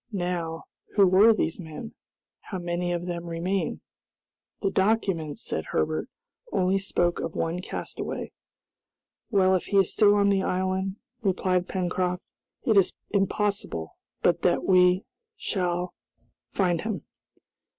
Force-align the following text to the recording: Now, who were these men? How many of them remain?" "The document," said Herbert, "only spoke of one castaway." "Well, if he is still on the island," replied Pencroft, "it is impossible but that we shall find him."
Now, 0.11 0.63
who 0.95 1.05
were 1.05 1.31
these 1.31 1.59
men? 1.59 1.93
How 2.39 2.57
many 2.57 2.91
of 2.91 3.05
them 3.05 3.25
remain?" 3.27 3.81
"The 4.63 4.71
document," 4.71 5.37
said 5.37 5.65
Herbert, 5.65 6.09
"only 6.51 6.79
spoke 6.79 7.19
of 7.19 7.35
one 7.35 7.61
castaway." 7.61 8.31
"Well, 9.29 9.53
if 9.53 9.65
he 9.65 9.77
is 9.77 9.93
still 9.93 10.15
on 10.15 10.29
the 10.29 10.41
island," 10.41 10.95
replied 11.21 11.67
Pencroft, 11.67 12.23
"it 12.63 12.77
is 12.77 12.93
impossible 13.11 13.95
but 14.23 14.41
that 14.41 14.63
we 14.63 15.05
shall 15.37 15.93
find 16.51 16.81
him." 16.81 17.05